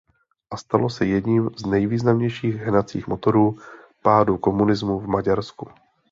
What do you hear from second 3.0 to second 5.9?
motorů pádu komunismu v Maďarsku.